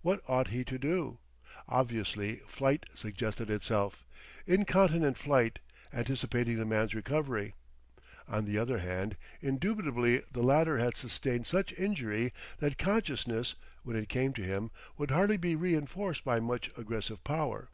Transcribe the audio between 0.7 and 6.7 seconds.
do? Obviously flight suggested itself, incontinent flight, anticipating the